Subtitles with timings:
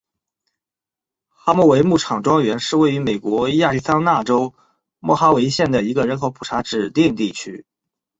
[1.45, 4.55] 莫哈维牧场庄园是位于美国亚利桑那州
[4.97, 7.67] 莫哈维县的一个人口普查指定地区。